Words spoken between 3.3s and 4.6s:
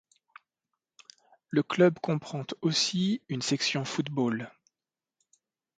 section football.